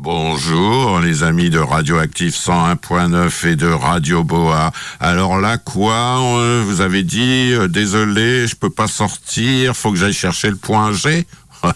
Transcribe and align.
Bonjour 0.00 1.00
les 1.00 1.24
amis 1.24 1.50
de 1.50 1.58
Radioactive 1.58 2.32
101.9 2.32 3.48
et 3.48 3.56
de 3.56 3.66
Radio 3.66 4.22
Boa. 4.22 4.70
Alors 5.00 5.40
là 5.40 5.58
quoi 5.58 6.20
euh, 6.38 6.62
Vous 6.64 6.80
avez 6.80 7.02
dit 7.02 7.52
euh, 7.52 7.66
désolé, 7.66 8.46
je 8.46 8.54
peux 8.54 8.70
pas 8.70 8.86
sortir, 8.86 9.76
faut 9.76 9.90
que 9.90 9.98
j'aille 9.98 10.12
chercher 10.12 10.50
le 10.50 10.56
point 10.56 10.92
G. 10.92 11.26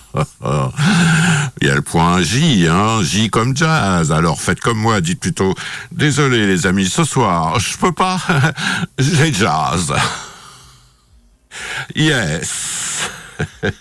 Il 1.60 1.66
y 1.66 1.68
a 1.68 1.74
le 1.74 1.82
point 1.82 2.22
J, 2.22 2.68
hein, 2.70 3.02
J 3.02 3.28
comme 3.28 3.56
jazz. 3.56 4.12
Alors 4.12 4.40
faites 4.40 4.60
comme 4.60 4.78
moi, 4.78 5.00
dites 5.00 5.18
plutôt 5.18 5.56
désolé 5.90 6.46
les 6.46 6.68
amis, 6.68 6.88
ce 6.88 7.02
soir 7.02 7.58
je 7.58 7.76
peux 7.76 7.92
pas, 7.92 8.20
j'ai 8.98 9.32
jazz. 9.32 9.92
Yes. 11.96 13.10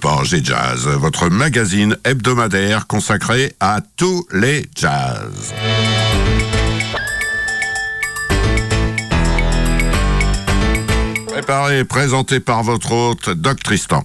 Pas, 0.00 0.20
j'ai 0.22 0.44
jazz, 0.44 0.86
votre 0.86 1.28
magazine 1.28 1.96
hebdomadaire 2.04 2.86
consacré 2.86 3.54
à 3.58 3.80
tous 3.96 4.26
les 4.32 4.66
jazz. 4.76 5.52
Préparé 11.26 11.80
et 11.80 11.84
présenté 11.84 12.38
par 12.38 12.62
votre 12.62 12.92
hôte, 12.92 13.30
Doc 13.30 13.62
Tristan. 13.62 14.04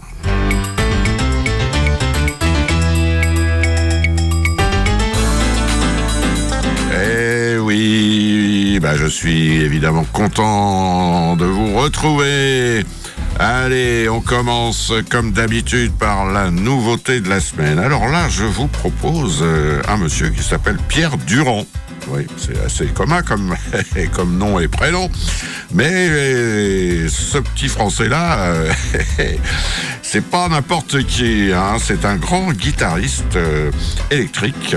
Eh 6.92 7.58
oui, 7.58 8.80
bah 8.82 8.96
je 8.96 9.06
suis 9.06 9.58
évidemment 9.58 10.06
content 10.06 11.36
de 11.36 11.46
vous 11.46 11.76
retrouver. 11.76 12.84
Allez, 13.40 14.08
on 14.10 14.22
commence 14.22 14.94
comme 15.10 15.32
d'habitude 15.32 15.92
par 15.94 16.32
la 16.32 16.52
nouveauté 16.52 17.20
de 17.20 17.30
la 17.30 17.40
semaine. 17.40 17.80
Alors 17.80 18.08
là, 18.08 18.30
je 18.30 18.44
vous 18.44 18.68
propose 18.68 19.40
euh, 19.42 19.82
un 19.88 19.98
monsieur 19.98 20.30
qui 20.30 20.44
s'appelle 20.44 20.78
Pierre 20.88 21.18
Durand. 21.18 21.66
Oui, 22.10 22.28
c'est 22.38 22.60
assez 22.64 22.86
commun 22.88 23.24
comme, 23.24 23.56
comme 24.14 24.38
nom 24.38 24.60
et 24.60 24.68
prénom. 24.68 25.10
Mais 25.74 25.90
euh, 25.92 27.10
ce 27.10 27.40
petit 27.40 27.70
français-là, 27.70 28.40
euh, 28.40 28.72
c'est 30.04 30.26
pas 30.26 30.48
n'importe 30.48 31.04
qui. 31.04 31.52
Hein. 31.52 31.78
C'est 31.80 32.06
un 32.06 32.18
grand 32.18 32.54
guitariste 32.54 33.38
électrique. 34.12 34.76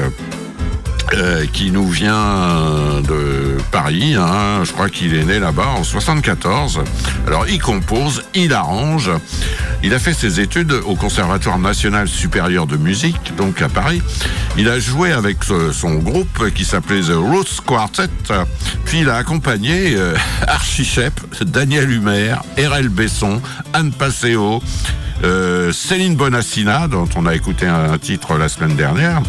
Euh, 1.14 1.46
qui 1.52 1.70
nous 1.70 1.88
vient 1.88 3.00
de 3.02 3.56
Paris, 3.70 4.14
hein. 4.14 4.64
je 4.64 4.72
crois 4.72 4.88
qu'il 4.88 5.14
est 5.14 5.24
né 5.24 5.38
là-bas 5.38 5.68
en 5.78 5.84
74. 5.84 6.80
Alors 7.26 7.46
il 7.48 7.60
compose, 7.60 8.24
il 8.34 8.52
arrange, 8.52 9.10
il 9.82 9.94
a 9.94 9.98
fait 9.98 10.12
ses 10.12 10.40
études 10.40 10.72
au 10.72 10.96
Conservatoire 10.96 11.58
national 11.58 12.08
supérieur 12.08 12.66
de 12.66 12.76
musique, 12.76 13.34
donc 13.36 13.62
à 13.62 13.68
Paris. 13.68 14.02
Il 14.58 14.68
a 14.68 14.80
joué 14.80 15.12
avec 15.12 15.38
euh, 15.50 15.72
son 15.72 15.94
groupe 15.94 16.50
qui 16.54 16.64
s'appelait 16.64 17.02
The 17.02 17.14
Roots 17.14 17.60
Quartet, 17.64 18.08
puis 18.84 19.00
il 19.00 19.08
a 19.08 19.16
accompagné 19.16 19.94
euh, 19.96 20.14
Archie 20.48 20.84
Shep, 20.84 21.20
Daniel 21.42 21.90
Humer, 21.90 22.34
R.L. 22.58 22.88
Besson, 22.88 23.40
Anne 23.72 23.92
Passeo, 23.92 24.62
euh, 25.24 25.72
Céline 25.72 26.14
Bonassina, 26.14 26.88
dont 26.88 27.08
on 27.16 27.26
a 27.26 27.34
écouté 27.34 27.66
un, 27.66 27.96
titre 27.98 28.36
la 28.36 28.48
semaine 28.48 28.76
dernière, 28.76 29.22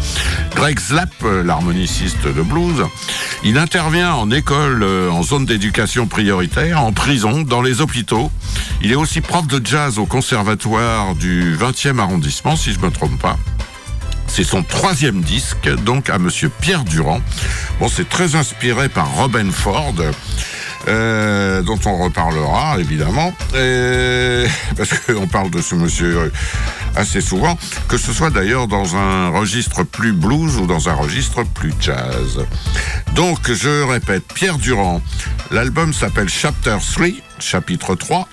Greg 0.54 0.78
Slapp, 0.78 1.10
euh, 1.24 1.42
l'harmoniciste 1.42 2.26
de 2.26 2.42
blues. 2.42 2.84
Il 3.44 3.58
intervient 3.58 4.12
en 4.14 4.30
école, 4.30 4.82
euh, 4.82 5.10
en 5.10 5.22
zone 5.22 5.46
d'éducation 5.46 6.06
prioritaire, 6.06 6.82
en 6.82 6.92
prison, 6.92 7.42
dans 7.42 7.62
les 7.62 7.80
hôpitaux. 7.80 8.30
Il 8.82 8.92
est 8.92 8.96
aussi 8.96 9.20
prof 9.20 9.46
de 9.46 9.64
jazz 9.64 9.98
au 9.98 10.06
conservatoire 10.06 11.14
du 11.14 11.56
20e 11.56 11.98
arrondissement, 11.98 12.56
si 12.56 12.72
je 12.72 12.80
me 12.80 12.90
trompe 12.90 13.18
pas. 13.20 13.36
C'est 14.26 14.44
son 14.44 14.62
troisième 14.62 15.22
disque, 15.22 15.68
donc 15.84 16.10
à 16.10 16.18
Monsieur 16.18 16.50
Pierre 16.60 16.84
Durand. 16.84 17.20
Bon, 17.80 17.88
c'est 17.88 18.08
très 18.08 18.36
inspiré 18.36 18.88
par 18.88 19.10
Robin 19.14 19.50
Ford. 19.50 19.94
Euh, 20.86 21.62
dont 21.62 21.78
on 21.86 21.96
reparlera 21.98 22.78
évidemment, 22.78 23.32
Et- 23.56 24.44
parce 24.76 24.90
qu'on 25.00 25.26
parle 25.26 25.50
de 25.50 25.60
ce 25.60 25.74
monsieur 25.74 26.30
assez 26.96 27.20
souvent, 27.20 27.58
que 27.88 27.96
ce 27.96 28.12
soit 28.12 28.30
d'ailleurs 28.30 28.66
dans 28.68 28.96
un 28.96 29.28
registre 29.28 29.82
plus 29.82 30.12
blues 30.12 30.56
ou 30.56 30.66
dans 30.66 30.88
un 30.88 30.94
registre 30.94 31.42
plus 31.44 31.72
jazz. 31.80 32.44
Donc 33.14 33.50
je 33.52 33.82
répète, 33.82 34.24
Pierre 34.34 34.58
Durand, 34.58 35.00
l'album 35.50 35.92
s'appelle 35.92 36.28
Chapter 36.28 36.76
3, 36.94 37.06
chapitre 37.40 37.94
3, 37.94 38.28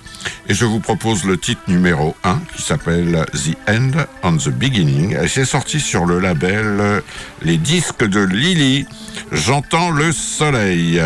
et 0.49 0.53
je 0.55 0.65
vous 0.65 0.79
propose 0.79 1.23
le 1.25 1.37
titre 1.37 1.61
numéro 1.67 2.15
1 2.23 2.39
qui 2.55 2.61
s'appelle 2.63 3.25
The 3.33 3.55
End 3.69 3.91
on 4.23 4.37
the 4.37 4.49
Beginning. 4.49 5.15
Et 5.21 5.27
c'est 5.27 5.45
sorti 5.45 5.79
sur 5.79 6.05
le 6.05 6.19
label 6.19 6.63
euh, 6.79 7.01
Les 7.43 7.57
Disques 7.57 8.03
de 8.05 8.21
Lily. 8.21 8.87
J'entends 9.31 9.91
le 9.91 10.11
soleil. 10.11 10.99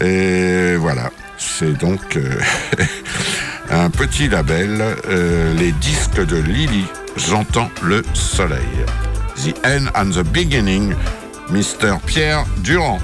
Et 0.00 0.76
voilà, 0.76 1.10
c'est 1.36 1.76
donc 1.76 2.16
euh, 2.16 2.38
un 3.70 3.90
petit 3.90 4.28
label, 4.28 4.80
euh, 5.08 5.54
Les 5.54 5.72
Disques 5.72 6.24
de 6.24 6.36
Lily. 6.36 6.84
J'entends 7.16 7.70
le 7.82 8.02
soleil. 8.14 8.60
The 9.36 9.54
End 9.66 9.86
and 9.94 10.10
the 10.10 10.24
Beginning, 10.24 10.94
Mr. 11.50 11.98
Pierre 12.06 12.44
Durand. 12.58 13.00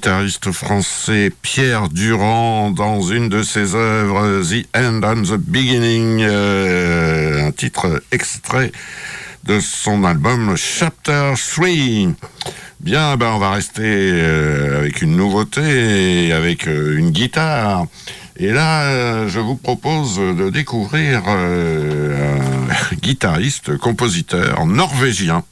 Guitariste 0.00 0.50
français 0.50 1.30
Pierre 1.42 1.90
Durand 1.90 2.70
dans 2.70 3.02
une 3.02 3.28
de 3.28 3.42
ses 3.42 3.74
œuvres 3.74 4.42
The 4.42 4.66
End 4.74 5.02
and 5.04 5.24
the 5.24 5.36
Beginning, 5.36 6.22
euh, 6.22 7.46
un 7.48 7.52
titre 7.52 8.02
extrait 8.10 8.72
de 9.44 9.60
son 9.60 10.04
album 10.04 10.56
Chapter 10.56 11.34
3. 11.36 11.68
Bien, 12.80 13.18
ben 13.18 13.32
on 13.34 13.38
va 13.38 13.50
rester 13.50 13.82
euh, 13.84 14.78
avec 14.78 15.02
une 15.02 15.16
nouveauté 15.16 16.32
avec 16.32 16.66
euh, 16.66 16.96
une 16.96 17.10
guitare. 17.10 17.84
Et 18.38 18.52
là, 18.52 19.28
je 19.28 19.38
vous 19.38 19.56
propose 19.56 20.16
de 20.16 20.48
découvrir 20.48 21.28
un 21.28 22.38
guitariste, 23.02 23.76
compositeur 23.76 24.64
norvégien 24.64 25.44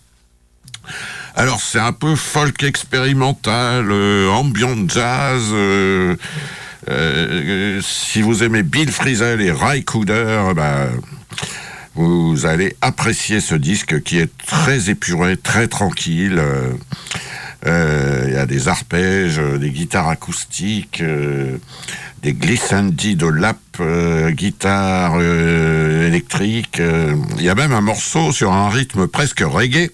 alors 1.38 1.60
c'est 1.60 1.78
un 1.78 1.92
peu 1.92 2.16
folk 2.16 2.64
expérimental, 2.64 3.86
euh, 3.92 4.28
ambient 4.28 4.88
jazz. 4.88 5.44
Euh, 5.52 6.16
euh, 6.90 7.80
si 7.80 8.22
vous 8.22 8.42
aimez 8.42 8.64
Bill 8.64 8.90
Frisell 8.90 9.40
et 9.40 9.52
Ray 9.52 9.84
Cooder, 9.84 10.50
bah, 10.56 10.88
vous 11.94 12.44
allez 12.44 12.74
apprécier 12.80 13.40
ce 13.40 13.54
disque 13.54 14.02
qui 14.02 14.18
est 14.18 14.36
très 14.46 14.90
épuré, 14.90 15.36
très 15.36 15.68
tranquille. 15.68 16.42
Il 17.64 18.32
y 18.32 18.36
a 18.36 18.46
des 18.46 18.66
arpèges, 18.66 19.40
des 19.60 19.70
guitares 19.70 20.08
acoustiques, 20.08 21.02
des 22.22 22.32
glissandi 22.32 23.14
de 23.14 23.26
lap, 23.26 23.58
guitare 24.30 25.20
électrique. 25.20 26.80
Il 27.36 27.44
y 27.44 27.48
a 27.48 27.54
même 27.54 27.72
un 27.72 27.80
morceau 27.80 28.32
sur 28.32 28.52
un 28.52 28.70
rythme 28.70 29.06
presque 29.06 29.44
reggae 29.44 29.90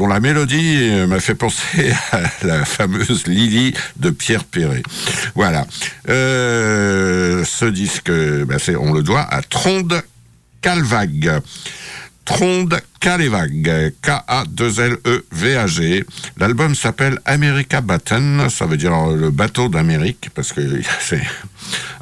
dont 0.00 0.06
la 0.06 0.18
mélodie 0.18 0.78
euh, 0.80 1.06
m'a 1.06 1.20
fait 1.20 1.34
penser 1.34 1.92
à 2.12 2.22
la 2.42 2.64
fameuse 2.64 3.26
Lily 3.26 3.74
de 3.96 4.08
Pierre 4.08 4.44
Perret. 4.44 4.82
Voilà. 5.34 5.66
Euh, 6.08 7.44
ce 7.44 7.66
disque, 7.66 8.10
ben 8.10 8.58
on 8.78 8.94
le 8.94 9.02
doit 9.02 9.20
à 9.20 9.42
Tronde 9.42 10.00
Calvag. 10.62 11.42
Tronde 12.24 12.80
Calevag, 12.98 13.92
K-A-2-L-E-V-A-G. 14.00 16.06
L'album 16.38 16.74
s'appelle 16.74 17.18
America 17.26 17.82
Batten, 17.82 18.48
ça 18.48 18.64
veut 18.64 18.78
dire 18.78 18.96
le 19.08 19.30
bateau 19.30 19.68
d'Amérique, 19.68 20.30
parce 20.34 20.54
que 20.54 20.80
c'est 21.00 21.20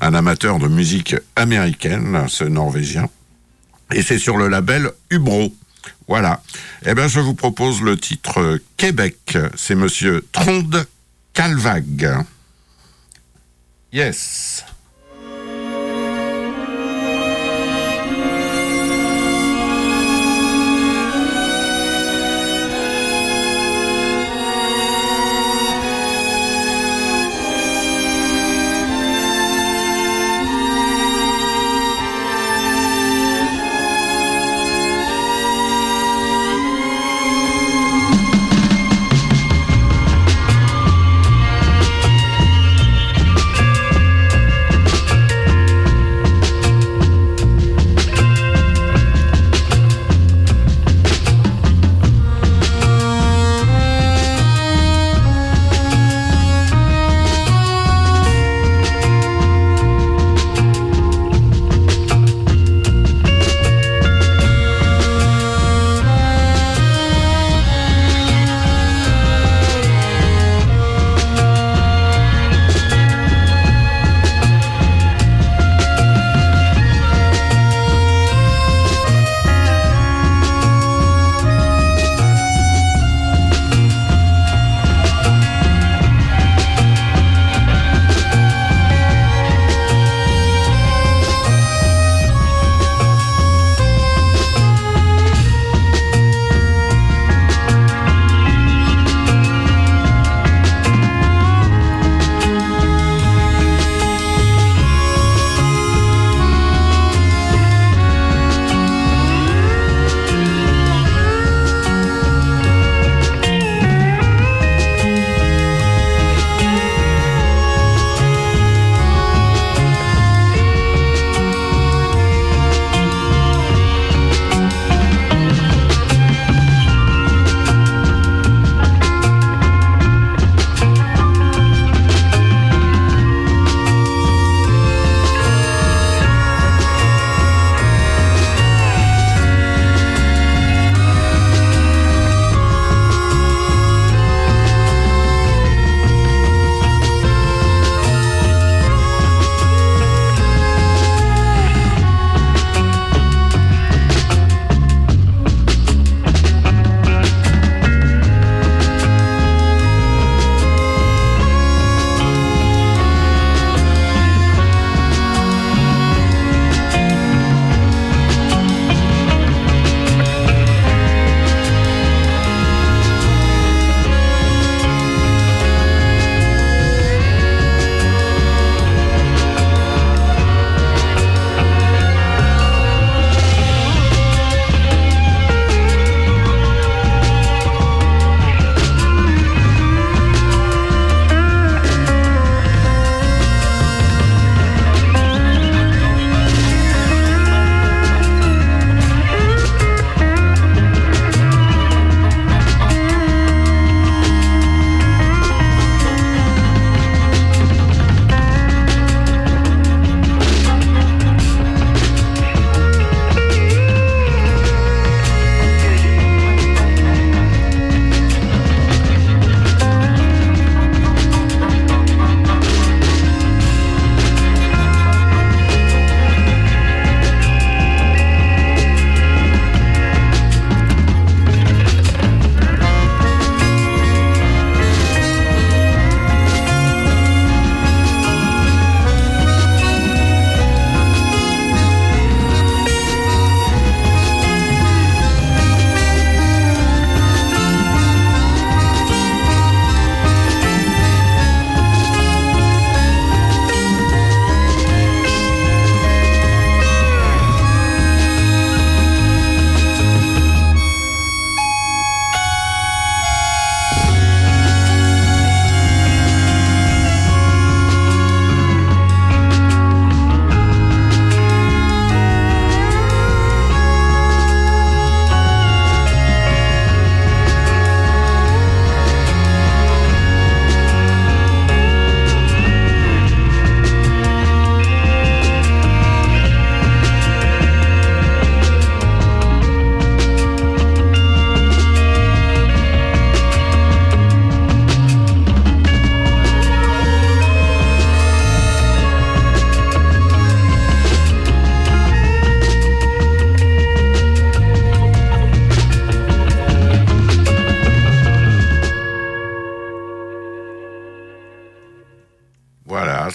un 0.01 0.15
amateur 0.15 0.61
de 0.61 0.69
musique 0.69 1.17
américaine, 1.35 2.27
ce 2.29 2.45
Norvégien. 2.45 3.09
Et 3.93 4.03
c'est 4.03 4.19
sur 4.19 4.37
le 4.37 4.47
label 4.47 4.93
Ubro. 5.11 5.53
Voilà. 6.07 6.43
Eh 6.85 6.95
bien, 6.95 7.09
je 7.09 7.21
vous 7.21 7.35
propose 7.35 7.83
le 7.83 7.97
titre 7.97 8.61
Québec. 8.77 9.39
C'est 9.57 9.75
monsieur 9.75 10.27
Tronde 10.33 10.87
Calvag. 11.35 12.25
Yes. 13.93 14.65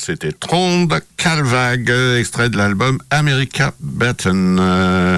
C'était 0.03 0.33
Trond 0.33 0.89
Calvag, 1.15 1.89
extrait 2.17 2.49
de 2.49 2.57
l'album 2.57 2.99
America 3.09 3.73
Batten. 3.79 4.57
Euh, 4.59 5.17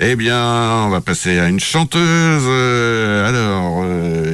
eh 0.00 0.16
bien, 0.16 0.42
on 0.84 0.88
va 0.88 1.00
passer 1.00 1.38
à 1.38 1.48
une 1.48 1.60
chanteuse. 1.60 2.42
Euh, 2.48 3.28
alors, 3.28 3.82
euh, 3.84 4.25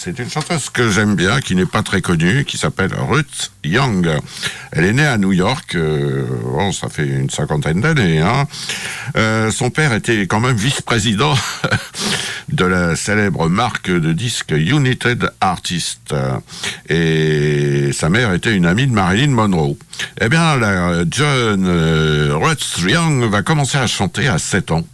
c'est 0.00 0.16
une 0.20 0.30
chanteuse 0.30 0.70
que 0.70 0.88
j'aime 0.90 1.16
bien, 1.16 1.40
qui 1.40 1.56
n'est 1.56 1.66
pas 1.66 1.82
très 1.82 2.00
connue, 2.00 2.44
qui 2.44 2.56
s'appelle 2.56 2.92
Ruth 2.94 3.50
Young. 3.64 4.08
Elle 4.70 4.84
est 4.84 4.92
née 4.92 5.04
à 5.04 5.18
New 5.18 5.32
York, 5.32 5.76
bon, 5.76 6.70
ça 6.70 6.88
fait 6.88 7.04
une 7.04 7.30
cinquantaine 7.30 7.80
d'années. 7.80 8.20
Hein. 8.20 8.46
son 9.50 9.70
père 9.70 9.92
était 9.92 10.28
quand 10.28 10.38
même 10.38 10.56
vice-président 10.56 11.34
de 12.48 12.64
la 12.64 12.94
célèbre 12.94 13.48
marque 13.48 13.90
de 13.90 14.12
disques 14.12 14.54
United 14.56 15.32
Artists. 15.40 16.14
Et 16.88 17.90
sa 17.92 18.08
mère 18.08 18.32
était 18.32 18.54
une 18.54 18.66
amie 18.66 18.86
de 18.86 18.92
Marilyn 18.92 19.32
Monroe. 19.32 19.76
Eh 20.20 20.28
bien, 20.28 20.56
la 20.56 21.04
jeune 21.12 21.66
euh, 21.66 22.34
Ruth 22.34 22.78
Young 22.86 23.24
va 23.24 23.42
commencer 23.42 23.78
à 23.78 23.86
chanter 23.88 24.28
à 24.28 24.38
7 24.38 24.70
ans. 24.70 24.84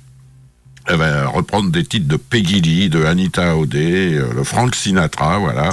Elle 0.86 0.96
va 0.96 1.26
reprendre 1.26 1.70
des 1.70 1.84
titres 1.84 2.08
de 2.08 2.16
Peggy 2.16 2.60
Lee, 2.60 2.88
de 2.90 3.04
Anita 3.04 3.56
O'Day, 3.56 4.14
euh, 4.14 4.34
de 4.34 4.42
Frank 4.42 4.74
Sinatra, 4.74 5.38
voilà. 5.38 5.70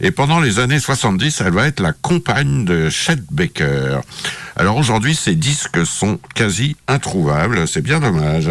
Et 0.00 0.10
pendant 0.10 0.40
les 0.40 0.58
années 0.58 0.80
70, 0.80 1.42
elle 1.42 1.52
va 1.52 1.66
être 1.66 1.80
la 1.80 1.92
compagne 1.92 2.64
de 2.64 2.88
Chet 2.90 3.18
Baker. 3.30 4.00
Alors 4.56 4.76
aujourd'hui, 4.76 5.14
ces 5.14 5.34
disques 5.34 5.86
sont 5.86 6.18
quasi 6.34 6.76
introuvables, 6.88 7.68
c'est 7.68 7.82
bien 7.82 8.00
dommage. 8.00 8.50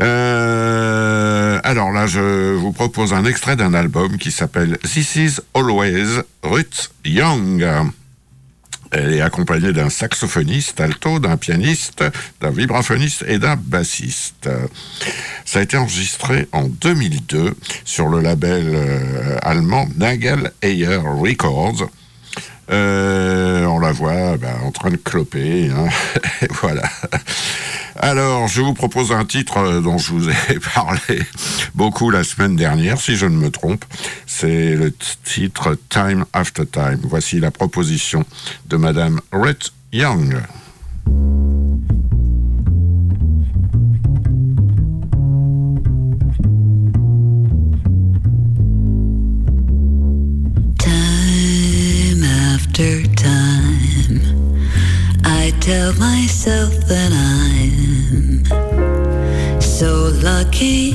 Euh, 0.00 1.60
alors 1.64 1.92
là, 1.92 2.06
je 2.06 2.54
vous 2.54 2.72
propose 2.72 3.12
un 3.12 3.24
extrait 3.24 3.56
d'un 3.56 3.74
album 3.74 4.16
qui 4.16 4.30
s'appelle 4.30 4.78
This 4.78 5.16
Is 5.16 5.36
Always 5.54 6.22
Ruth 6.42 6.90
Young. 7.04 7.64
Elle 8.90 9.14
est 9.14 9.20
accompagnée 9.20 9.72
d'un 9.72 9.90
saxophoniste 9.90 10.80
alto, 10.80 11.18
d'un 11.18 11.36
pianiste, 11.36 12.04
d'un 12.40 12.50
vibraphoniste 12.50 13.24
et 13.28 13.38
d'un 13.38 13.56
bassiste. 13.56 14.48
Ça 15.44 15.58
a 15.58 15.62
été 15.62 15.76
enregistré 15.76 16.48
en 16.52 16.64
2002 16.68 17.54
sur 17.84 18.08
le 18.08 18.20
label 18.20 18.72
euh, 18.74 19.38
allemand 19.42 19.88
Nagel 19.96 20.52
Eyer 20.62 20.96
Records. 20.96 21.88
Euh, 22.70 23.64
on 23.64 23.78
la 23.78 23.92
voit 23.92 24.36
ben, 24.36 24.54
en 24.64 24.70
train 24.70 24.90
de 24.90 24.96
cloper. 24.96 25.70
Hein. 25.70 25.88
voilà. 26.62 26.82
Alors, 27.96 28.46
je 28.46 28.60
vous 28.60 28.74
propose 28.74 29.10
un 29.12 29.24
titre 29.24 29.58
euh, 29.58 29.80
dont 29.80 29.98
je 29.98 30.12
vous 30.12 30.28
ai 30.28 30.58
parlé 30.74 31.22
beaucoup 31.74 32.10
la 32.10 32.24
semaine 32.24 32.56
dernière, 32.56 33.00
si 33.00 33.16
je 33.16 33.26
ne 33.26 33.36
me 33.36 33.50
trompe. 33.50 33.84
C'est 34.26 34.74
le 34.74 34.92
titre 35.24 35.76
Time 35.88 36.24
After 36.32 36.66
Time. 36.66 37.00
Voici 37.02 37.40
la 37.40 37.50
proposition 37.50 38.24
de 38.66 38.76
Madame 38.76 39.20
Rhett 39.32 39.72
Young. 39.92 40.36
Tell 55.68 55.92
myself 55.98 56.72
that 56.86 57.12
I'm 57.12 58.42
so 59.60 60.10
lucky 60.22 60.94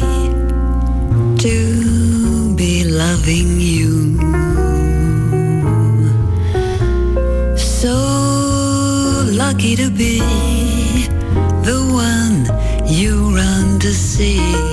to 1.37 2.55
be 2.55 2.83
loving 2.85 3.59
you. 3.59 4.17
So 7.57 7.93
lucky 9.31 9.75
to 9.75 9.91
be 9.91 10.21
the 11.67 11.79
one 11.91 12.47
you 12.87 13.35
run 13.35 13.79
to 13.79 13.93
see 13.93 14.72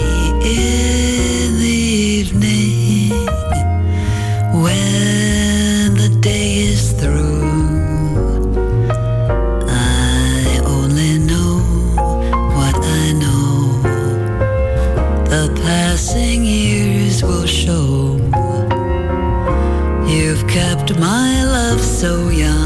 my 20.98 21.44
love 21.44 21.80
so 21.80 22.30
young, 22.30 22.59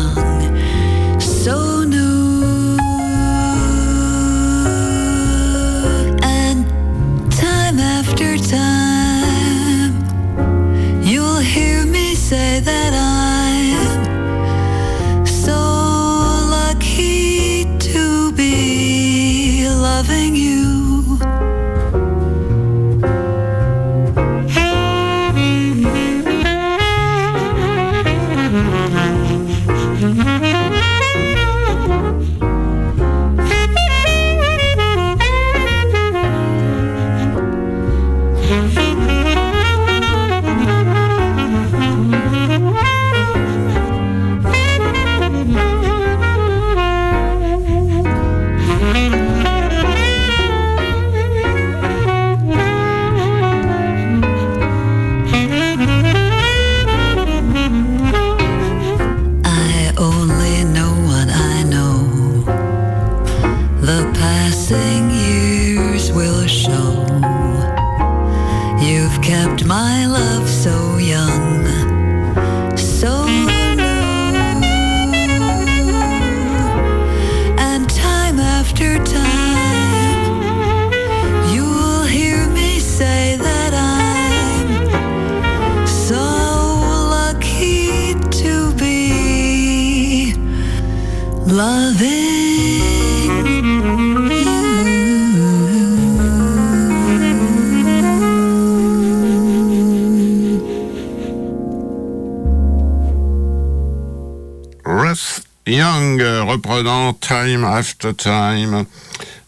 Time. 108.16 108.84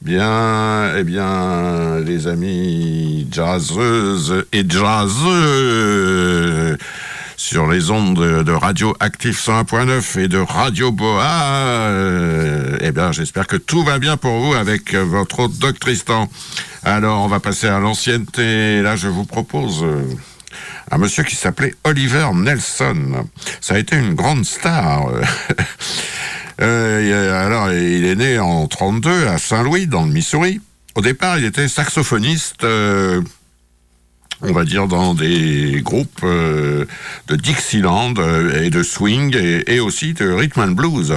Bien, 0.03 0.93
eh 0.97 1.05
bien, 1.05 2.01
les 2.01 2.27
amis 2.27 3.27
jazzeuses 3.31 4.45
et 4.53 4.65
jazzeux 4.69 5.57
sur 7.37 7.67
les 7.67 7.91
ondes 7.91 8.45
de, 8.45 8.53
Radio 8.53 8.95
Active 9.01 9.39
101.9 9.39 10.21
et 10.21 10.29
de 10.29 10.39
Radio 10.39 10.91
Boa, 10.93 11.23
euh, 11.25 12.77
eh 12.81 12.93
bien, 12.93 13.13
j'espère 13.13 13.47
que 13.47 13.57
tout 13.57 13.83
va 13.85 13.99
bien 13.99 14.17
pour 14.17 14.39
vous 14.41 14.55
avec 14.55 14.95
euh, 14.95 15.05
votre 15.05 15.41
hôte 15.41 15.59
Doc 15.59 15.79
Tristan. 15.79 16.29
Alors, 16.83 17.25
on 17.25 17.29
va 17.29 17.41
passer 17.41 17.69
à 17.69 17.79
l'ancienneté. 17.79 18.83
Là, 18.83 18.97
je 18.97 19.09
vous 19.09 19.25
propose... 19.25 19.83
euh, 19.83 20.03
un 20.91 20.99
monsieur 20.99 21.25
qui 21.25 21.37
s'appelait 21.37 21.75
Oliver 21.85 22.29
Nelson. 22.35 23.27
Ça 23.61 23.75
a 23.75 23.79
été 23.79 23.97
une 23.97 24.15
grande 24.15 24.45
star. 24.45 25.09
Euh, 26.61 27.03
euh, 27.03 27.47
alors, 27.47 27.73
il 27.73 28.05
est 28.05 28.15
né 28.15 28.39
en 28.39 28.67
32 28.67 29.27
à 29.27 29.39
Saint-Louis, 29.39 29.87
dans 29.87 30.05
le 30.05 30.13
Missouri. 30.13 30.61
Au 30.95 31.03
départ, 31.03 31.39
il 31.39 31.45
était 31.45 31.69
saxophoniste 31.69 32.65
euh, 32.65 33.21
on 34.43 34.53
va 34.53 34.65
dire 34.65 34.87
dans 34.87 35.15
des 35.15 35.81
groupes 35.83 36.23
de 36.23 36.87
Dixieland 37.31 38.13
et 38.55 38.69
de 38.69 38.83
swing 38.83 39.35
et, 39.35 39.75
et 39.75 39.81
aussi 39.81 40.13
de 40.13 40.31
rhythm 40.31 40.61
and 40.61 40.73
blues. 40.73 41.15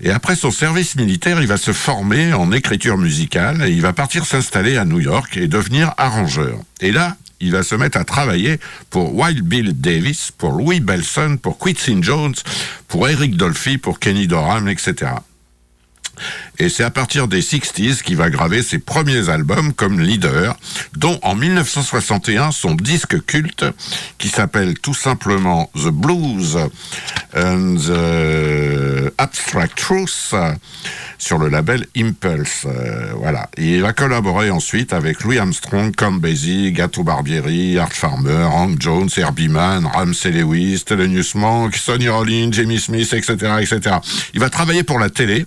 Et 0.00 0.10
après 0.10 0.34
son 0.34 0.50
service 0.50 0.96
militaire, 0.96 1.40
il 1.40 1.46
va 1.46 1.56
se 1.56 1.72
former 1.72 2.32
en 2.32 2.50
écriture 2.50 2.98
musicale 2.98 3.62
et 3.64 3.70
il 3.70 3.80
va 3.80 3.92
partir 3.92 4.26
s'installer 4.26 4.76
à 4.76 4.84
New 4.84 4.98
York 4.98 5.36
et 5.36 5.46
devenir 5.46 5.94
arrangeur. 5.98 6.58
Et 6.80 6.90
là, 6.90 7.16
il 7.40 7.52
va 7.52 7.62
se 7.62 7.74
mettre 7.74 7.98
à 7.98 8.04
travailler 8.04 8.58
pour 8.90 9.14
Wild 9.14 9.42
Bill 9.42 9.80
Davis, 9.80 10.32
pour 10.36 10.52
Louis 10.52 10.80
Belson, 10.80 11.38
pour 11.40 11.58
Quincy 11.58 11.96
Jones, 12.00 12.34
pour 12.88 13.08
Eric 13.08 13.36
Dolphy, 13.36 13.78
pour 13.78 13.98
Kenny 13.98 14.26
Dorham, 14.26 14.68
etc. 14.68 15.12
Et 16.58 16.68
c'est 16.68 16.84
à 16.84 16.90
partir 16.90 17.28
des 17.28 17.40
60s 17.40 18.02
qu'il 18.02 18.16
va 18.16 18.30
graver 18.30 18.62
ses 18.62 18.78
premiers 18.78 19.28
albums 19.28 19.72
comme 19.72 20.00
leader, 20.00 20.56
dont 20.96 21.18
en 21.22 21.34
1961 21.34 22.50
son 22.50 22.74
disque 22.74 23.24
culte 23.24 23.64
qui 24.18 24.28
s'appelle 24.28 24.78
tout 24.78 24.94
simplement 24.94 25.70
The 25.74 25.88
Blues 25.88 26.58
and 27.36 27.76
the 27.76 29.12
Abstract 29.18 29.76
Truth 29.76 30.34
sur 31.18 31.38
le 31.38 31.48
label 31.48 31.86
Impulse. 31.96 32.64
Euh, 32.66 33.12
voilà. 33.16 33.50
Il 33.58 33.82
va 33.82 33.92
collaborer 33.92 34.50
ensuite 34.50 34.92
avec 34.92 35.22
Louis 35.22 35.38
Armstrong, 35.38 35.94
Count 35.94 36.12
Basie, 36.12 36.72
Gato 36.72 37.02
Barbieri, 37.02 37.78
Art 37.78 37.92
Farmer, 37.92 38.44
Hank 38.44 38.80
Jones, 38.80 39.08
Herbie 39.16 39.48
Mann, 39.48 39.84
Ramsey 39.86 40.30
Lewis, 40.30 40.84
Thelonious 40.86 41.34
Monk, 41.34 41.74
Sonny 41.74 42.08
Rollins, 42.08 42.52
Jamie 42.52 42.78
Smith, 42.78 43.12
etc., 43.12 43.34
etc. 43.60 43.96
Il 44.32 44.40
va 44.40 44.48
travailler 44.48 44.84
pour 44.84 44.98
la 44.98 45.10
télé 45.10 45.46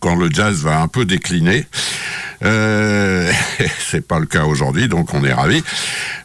quand 0.00 0.16
le 0.16 0.30
jazz 0.30 0.62
va 0.62 0.80
un 0.80 0.88
peu 0.88 1.04
décliner. 1.04 1.66
Euh, 2.44 3.32
c'est 3.78 4.06
pas 4.06 4.18
le 4.18 4.26
cas 4.26 4.44
aujourd'hui, 4.44 4.88
donc 4.88 5.14
on 5.14 5.24
est 5.24 5.32
ravis. 5.32 5.62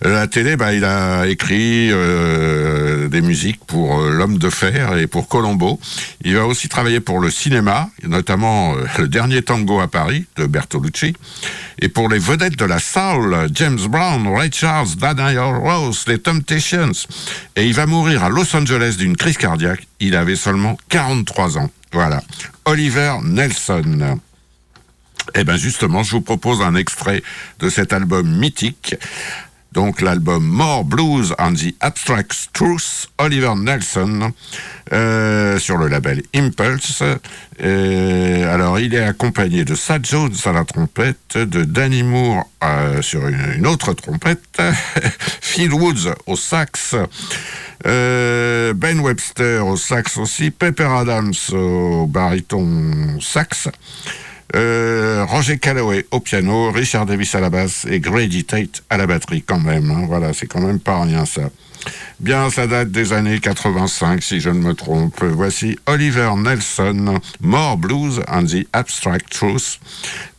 La 0.02 0.28
télé, 0.28 0.58
bah, 0.58 0.74
il 0.74 0.84
a 0.84 1.28
écrit 1.28 1.90
euh, 1.92 3.08
des 3.08 3.22
musiques 3.22 3.64
pour 3.66 4.00
euh, 4.00 4.12
L'Homme 4.12 4.38
de 4.38 4.50
Fer 4.50 4.98
et 4.98 5.08
pour 5.08 5.28
Colombo. 5.28 5.80
Il 6.24 6.36
va 6.36 6.46
aussi 6.46 6.70
travailler 6.70 7.00
pour 7.00 7.20
le 7.20 7.30
cinéma, 7.30 7.90
notamment 8.04 8.76
euh, 8.76 8.86
Le 8.98 9.08
Dernier 9.08 9.42
Tango 9.42 9.80
à 9.80 9.88
Paris 9.88 10.26
de 10.38 10.46
Bertolucci, 10.46 11.14
et 11.80 11.90
pour 11.90 12.10
les 12.10 12.20
vedettes 12.20 12.58
de 12.58 12.66
la 12.66 12.80
soul, 12.80 13.50
James 13.54 13.80
Brown, 13.88 14.28
Ray 14.28 14.52
Charles, 14.52 14.96
Daniel 14.98 15.40
Rose, 15.40 16.06
les 16.08 16.20
Temptations. 16.20 16.92
Et 17.56 17.66
il 17.66 17.74
va 17.74 17.86
mourir 17.86 18.24
à 18.24 18.30
Los 18.30 18.56
Angeles 18.56 18.96
d'une 18.98 19.16
crise 19.16 19.38
cardiaque. 19.38 19.88
Il 20.00 20.16
avait 20.16 20.36
seulement 20.36 20.78
43 20.90 21.58
ans. 21.58 21.70
Voilà. 21.92 22.22
Oliver 22.66 23.18
Nelson. 23.24 24.20
Eh 25.36 25.44
bien 25.44 25.58
justement, 25.58 26.04
je 26.04 26.12
vous 26.12 26.22
propose 26.22 26.62
un 26.62 26.76
extrait 26.76 27.22
de 27.60 27.70
cet 27.70 27.94
album 27.94 28.28
mythique. 28.28 28.96
Donc 29.72 30.02
l'album 30.02 30.44
More 30.46 30.84
Blues 30.84 31.34
and 31.40 31.54
the 31.54 31.74
Abstract 31.80 32.50
Truth, 32.52 33.08
Oliver 33.18 33.54
Nelson, 33.56 34.34
euh, 34.92 35.58
sur 35.60 35.78
le 35.78 35.88
label 35.88 36.24
Impulse. 36.36 37.04
Euh, 37.64 38.54
alors 38.54 38.80
il 38.80 38.94
est 38.94 39.04
accompagné 39.04 39.64
de 39.64 39.74
Sad 39.74 40.06
Jones 40.06 40.36
à 40.44 40.52
la 40.52 40.66
trompette, 40.66 41.38
de 41.38 41.64
Danny 41.64 42.04
Moore 42.04 42.50
euh, 42.62 43.02
sur 43.02 43.26
une, 43.26 43.66
autre 43.66 43.94
trompette, 43.94 44.62
Phil 45.42 45.74
Woods 45.74 46.14
au 46.26 46.36
sax, 46.36 46.96
Ben 47.84 49.00
Webster 49.00 49.66
au 49.66 49.78
sax 49.78 50.18
aussi, 50.18 50.52
Pepper 50.52 50.90
Adams 50.90 51.34
au 51.52 52.08
baryton 52.08 53.20
sax. 53.20 53.70
Euh, 54.56 55.26
Roger 55.30 55.58
Calloway 55.58 56.06
au 56.12 56.20
piano, 56.20 56.72
Richard 56.72 57.06
Davis 57.06 57.36
à 57.36 57.40
la 57.40 57.50
basse 57.50 57.86
et 57.90 58.00
Grady 58.00 58.44
Tate 58.44 58.84
à 58.90 58.98
la 58.98 59.08
batterie 59.08 59.44
quand 59.44 59.60
même. 59.60 59.90
Hein. 59.92 60.06
Voilà, 60.08 60.34
c'est 60.34 60.48
quand 60.48 60.62
même 60.62 60.80
pas 60.80 61.02
rien 61.02 61.26
ça. 61.26 61.50
Bien, 62.20 62.50
ça 62.50 62.68
date 62.68 62.92
des 62.92 63.14
années 63.14 63.40
85 63.40 64.22
si 64.22 64.40
je 64.40 64.50
ne 64.50 64.60
me 64.60 64.74
trompe. 64.74 65.24
Voici 65.24 65.80
Oliver 65.88 66.32
Nelson, 66.38 67.20
More 67.40 67.78
Blues 67.78 68.22
and 68.28 68.46
the 68.46 68.68
Abstract 68.74 69.30
Truth. 69.30 69.80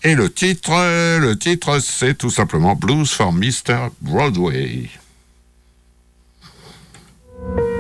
Et 0.02 0.14
le 0.14 0.30
titre, 0.30 0.72
le 1.18 1.34
titre 1.34 1.80
c'est 1.80 2.14
tout 2.14 2.30
simplement 2.30 2.74
Blues 2.76 3.10
for 3.10 3.32
Mr. 3.32 3.88
Broadway. 4.02 4.90
Grand 7.42 7.71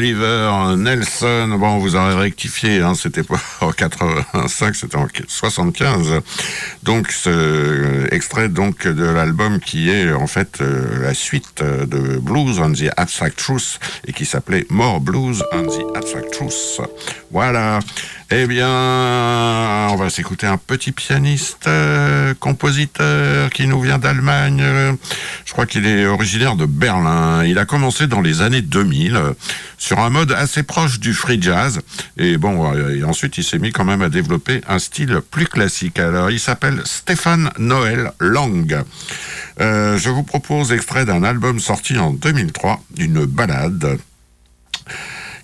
Oliver 0.00 0.76
Nelson. 0.78 1.58
Bon, 1.58 1.76
vous 1.76 1.94
aurez 1.94 2.14
rectifié, 2.14 2.80
hein, 2.80 2.94
c'était 2.94 3.22
pas 3.22 3.38
en 3.60 3.70
85, 3.70 4.74
c'était 4.74 4.96
en 4.96 5.06
75. 5.28 6.22
Donc, 6.82 7.10
ce 7.10 8.08
extrait 8.10 8.48
donc 8.48 8.86
de 8.86 9.04
l'album 9.04 9.60
qui 9.60 9.90
est 9.90 10.10
en 10.10 10.26
fait 10.26 10.62
euh, 10.62 11.02
la 11.02 11.12
suite 11.12 11.62
de 11.62 12.16
Blues 12.16 12.60
on 12.60 12.72
the 12.72 12.90
Abstract 12.96 13.36
Truth 13.36 13.78
et 14.06 14.14
qui 14.14 14.24
s'appelait 14.24 14.64
More 14.70 15.00
Blues 15.00 15.44
on 15.52 15.64
the 15.64 15.94
Abstract 15.94 16.32
Truth. 16.32 16.80
Voilà. 17.30 17.80
Eh 18.32 18.46
bien, 18.46 18.68
on 19.90 19.96
va 19.96 20.08
s'écouter 20.08 20.46
un 20.46 20.56
petit 20.56 20.92
pianiste, 20.92 21.66
euh, 21.66 22.32
compositeur 22.38 23.50
qui 23.50 23.66
nous 23.66 23.80
vient 23.80 23.98
d'Allemagne. 23.98 24.62
Je 25.50 25.52
crois 25.52 25.66
qu'il 25.66 25.84
est 25.84 26.06
originaire 26.06 26.54
de 26.54 26.64
Berlin. 26.64 27.44
Il 27.44 27.58
a 27.58 27.64
commencé 27.64 28.06
dans 28.06 28.20
les 28.20 28.40
années 28.40 28.62
2000 28.62 29.16
euh, 29.16 29.32
sur 29.78 29.98
un 29.98 30.08
mode 30.08 30.30
assez 30.30 30.62
proche 30.62 31.00
du 31.00 31.12
free 31.12 31.42
jazz. 31.42 31.80
Et 32.16 32.36
bon, 32.36 32.72
euh, 32.72 33.02
ensuite 33.04 33.36
il 33.36 33.42
s'est 33.42 33.58
mis 33.58 33.72
quand 33.72 33.84
même 33.84 34.00
à 34.00 34.08
développer 34.08 34.60
un 34.68 34.78
style 34.78 35.20
plus 35.28 35.48
classique. 35.48 35.98
Alors, 35.98 36.30
il 36.30 36.38
s'appelle 36.38 36.80
Stéphane 36.84 37.50
Noël 37.58 38.12
Lang. 38.20 38.84
je 39.58 40.08
vous 40.08 40.22
propose 40.22 40.70
extrait 40.70 41.04
d'un 41.04 41.24
album 41.24 41.58
sorti 41.58 41.98
en 41.98 42.12
2003, 42.12 42.84
une 42.98 43.24
balade 43.24 43.98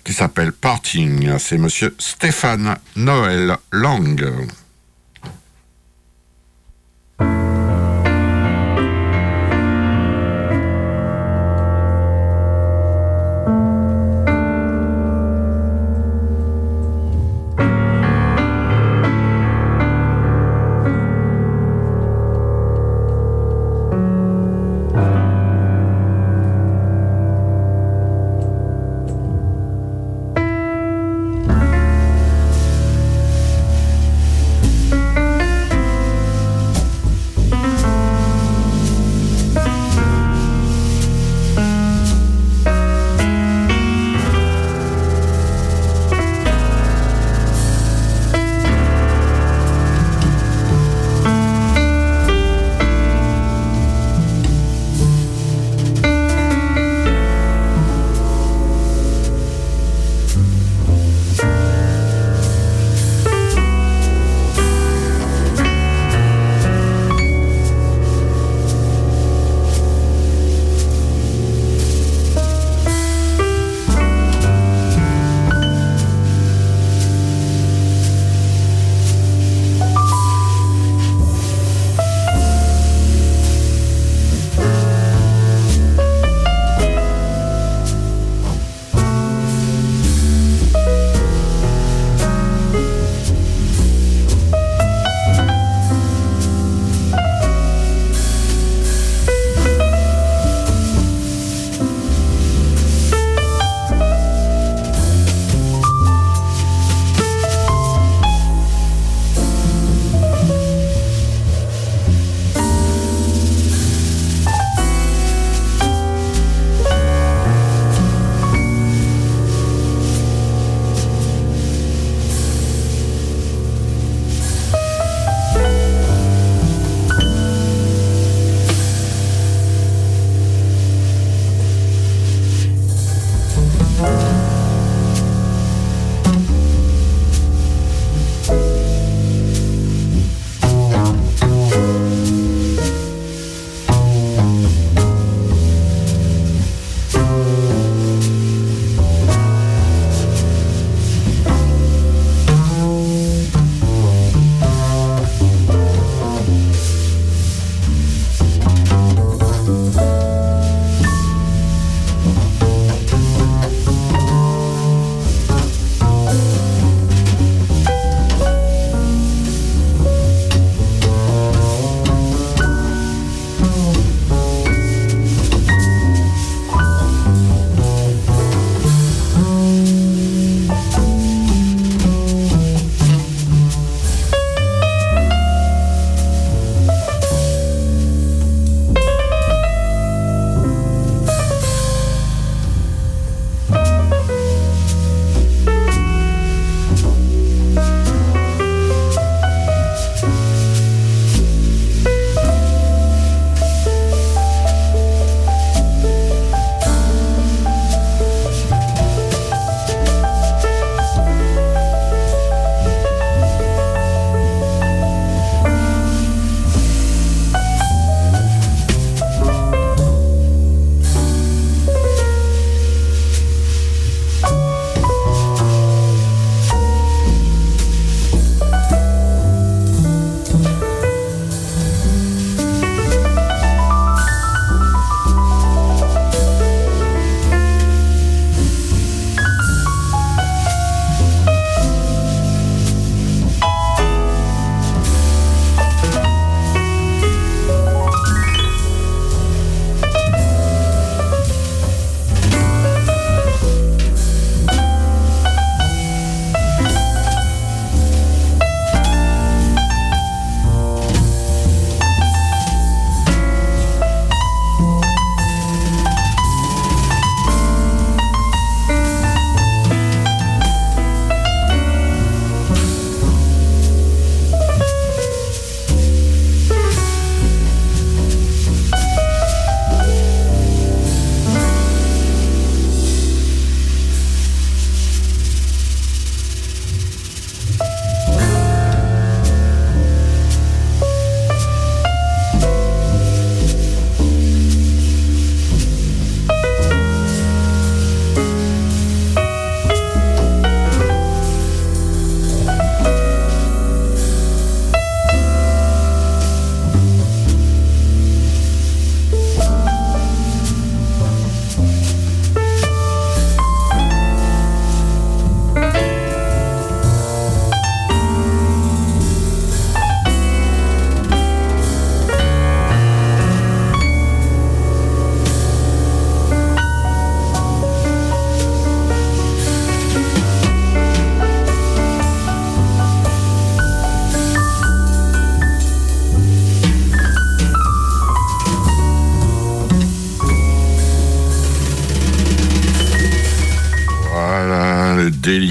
qui 0.05 0.13
s'appelle 0.13 0.53
Parting. 0.53 1.37
C'est 1.37 1.57
monsieur 1.57 1.93
Stéphane 1.99 2.77
Noël 2.95 3.57
Lang. 3.73 4.25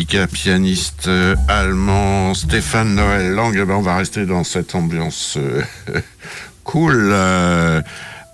Délicat 0.06 0.26
pianiste 0.26 1.08
euh, 1.08 1.34
allemand 1.48 2.34
Stéphane 2.34 2.94
Noël 2.94 3.32
Lang. 3.32 3.52
Eh 3.54 3.64
ben, 3.64 3.74
on 3.74 3.82
va 3.82 3.96
rester 3.96 4.24
dans 4.24 4.44
cette 4.44 4.74
ambiance 4.74 5.36
euh, 5.36 5.62
cool 6.64 7.10
euh, 7.12 7.80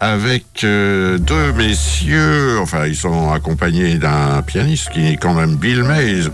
avec 0.01 0.45
deux 0.63 1.53
messieurs. 1.57 2.59
Enfin, 2.61 2.87
ils 2.87 2.97
sont 2.97 3.33
accompagnés 3.33 3.95
d'un 3.95 4.43
pianiste 4.43 4.91
qui 4.91 5.07
est 5.07 5.17
quand 5.17 5.35
même 5.35 5.57
Bill 5.57 5.85
Mays 5.85 6.25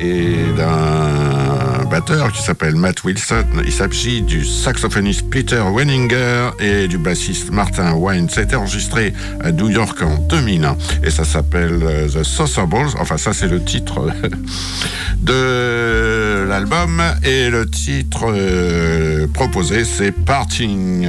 et 0.00 0.36
d'un 0.56 1.43
qui 2.02 2.42
s'appelle 2.42 2.74
Matt 2.74 3.04
Wilson. 3.04 3.44
Il 3.64 3.72
s'agit 3.72 4.22
du 4.22 4.44
saxophoniste 4.44 5.30
Peter 5.30 5.60
Wenninger 5.60 6.50
et 6.58 6.88
du 6.88 6.98
bassiste 6.98 7.52
Martin 7.52 7.92
Wine. 7.94 8.28
C'était 8.28 8.56
enregistré 8.56 9.12
à 9.40 9.52
New 9.52 9.68
York 9.68 10.02
en 10.02 10.18
2001 10.28 10.76
et 11.04 11.10
ça 11.10 11.24
s'appelle 11.24 11.78
euh, 11.82 12.08
The 12.08 12.24
Saucer 12.24 12.66
Balls. 12.66 12.90
Enfin, 12.98 13.16
ça 13.16 13.32
c'est 13.32 13.46
le 13.46 13.62
titre 13.62 14.10
de 15.22 16.44
l'album 16.48 17.00
et 17.22 17.48
le 17.48 17.70
titre 17.70 18.24
euh, 18.26 19.28
proposé 19.28 19.84
c'est 19.84 20.10
Parting. 20.10 21.06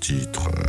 Titre. 0.00 0.59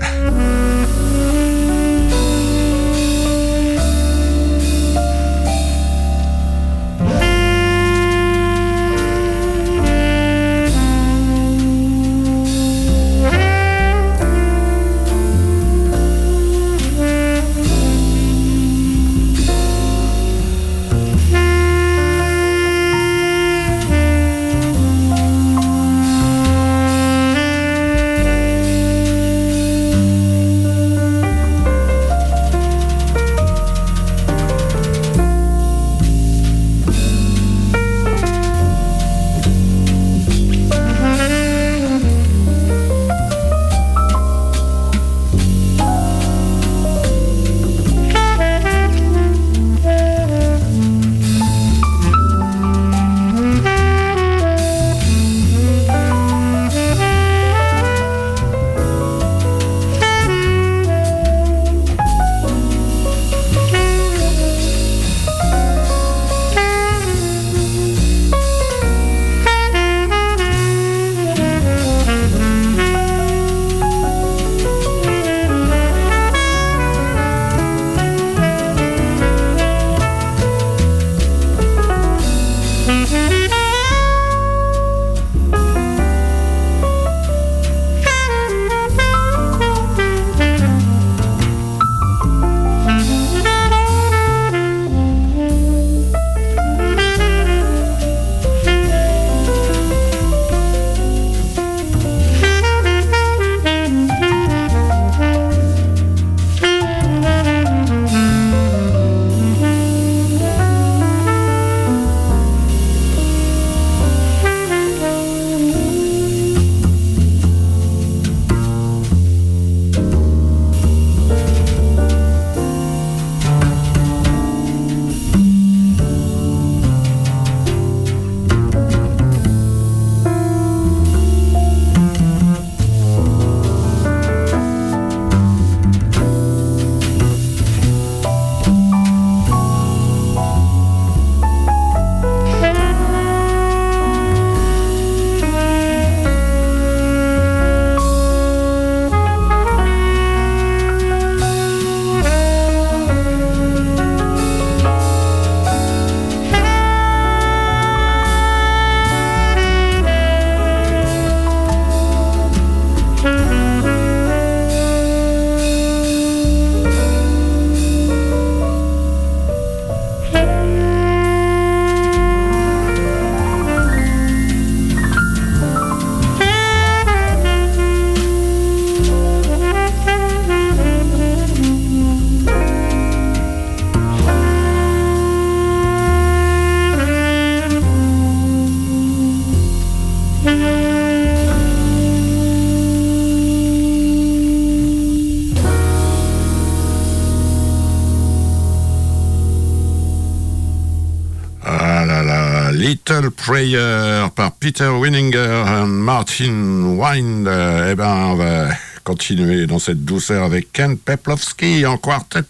Prayer 203.46 204.28
par 204.36 204.52
Peter 204.52 204.88
Winninger 204.88 205.64
et 205.66 205.86
Martin 205.88 206.96
Wind. 206.96 207.48
Eh 207.48 207.96
ben, 207.96 208.28
on 208.30 208.36
va 208.36 208.68
continuer 209.04 209.66
dans 209.66 209.80
cette 209.80 210.06
douceur 210.06 210.44
avec 210.44 210.72
Ken 210.72 210.96
Peplowski 210.96 211.86
en 211.88 211.98
quartet. 211.98 212.44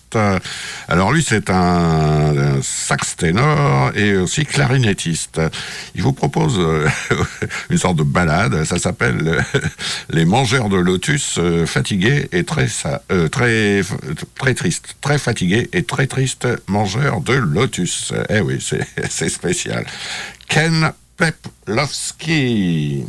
Alors 0.89 1.13
lui, 1.13 1.23
c'est 1.23 1.49
un, 1.49 2.37
un 2.37 2.61
sax 2.61 3.15
ténor 3.15 3.91
et 3.95 4.17
aussi 4.17 4.45
clarinettiste. 4.45 5.39
Il 5.95 6.03
vous 6.03 6.11
propose 6.13 6.59
euh, 6.59 6.87
une 7.69 7.77
sorte 7.77 7.95
de 7.95 8.03
balade. 8.03 8.63
Ça 8.65 8.77
s'appelle 8.77 9.21
euh, 9.25 9.59
Les 10.09 10.25
Mangeurs 10.25 10.67
de 10.67 10.77
Lotus 10.77 11.37
euh, 11.37 11.65
fatigués 11.65 12.27
et 12.33 12.43
très, 12.43 12.67
très, 13.31 13.81
très 14.37 14.53
tristes. 14.53 14.95
Très 14.99 15.17
fatigués 15.17 15.69
et 15.71 15.83
très 15.83 16.07
tristes 16.07 16.47
mangeurs 16.67 17.21
de 17.21 17.33
Lotus. 17.33 18.13
Eh 18.29 18.41
oui, 18.41 18.59
c'est 19.09 19.29
spécial. 19.29 19.85
Ken 20.51 20.93
Peplowski. 21.15 23.07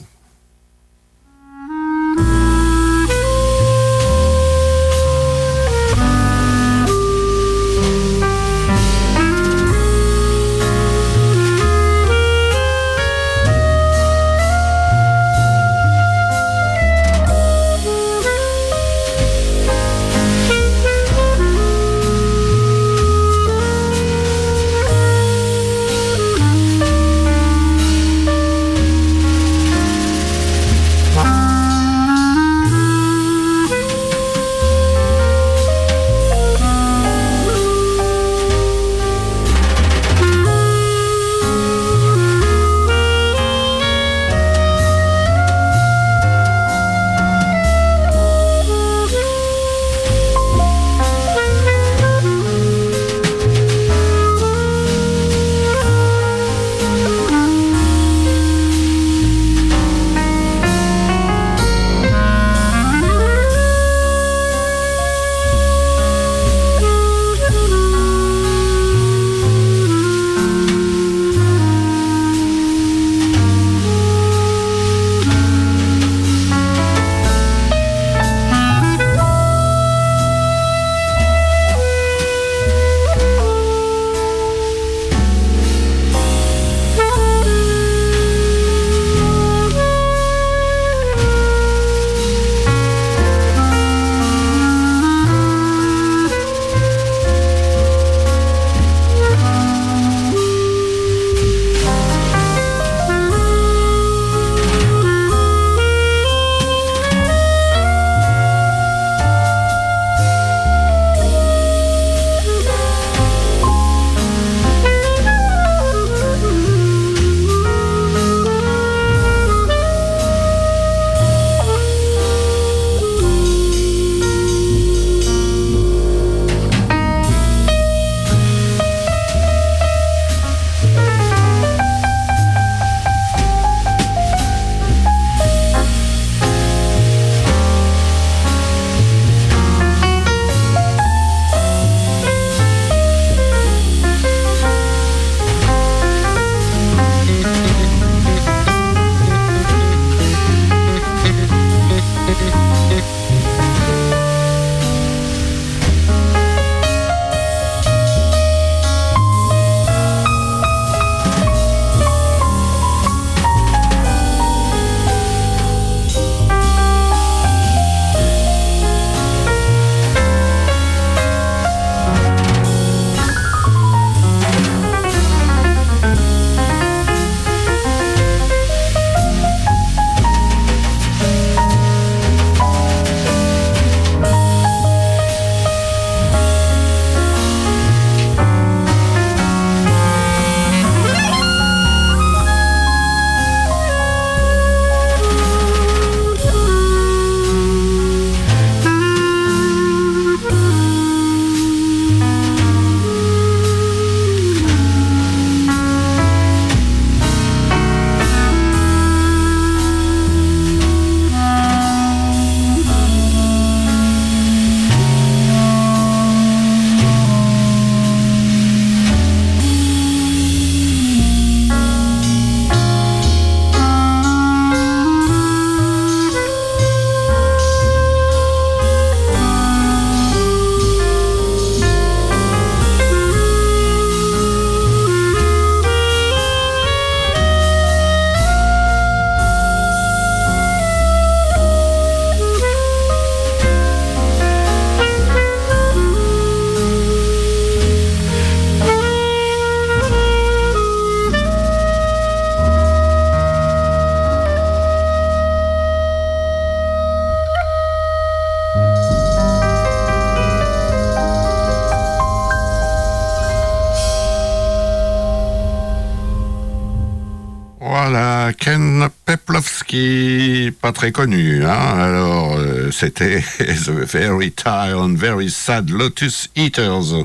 Pas 270.80 270.92
très 270.92 271.12
connu. 271.12 271.64
Hein 271.64 271.98
Alors, 271.98 272.56
euh, 272.56 272.90
c'était 272.90 273.42
The 273.58 273.90
Very 273.90 274.52
Tired 274.52 274.96
and 274.96 275.14
Very 275.16 275.50
Sad 275.50 275.90
Lotus 275.90 276.48
Eaters. 276.56 277.24